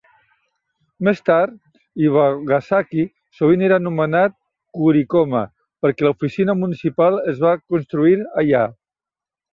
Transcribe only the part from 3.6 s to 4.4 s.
era anomenat